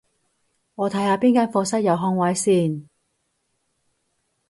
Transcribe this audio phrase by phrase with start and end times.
[0.73, 2.89] 我睇下邊間課室有空位先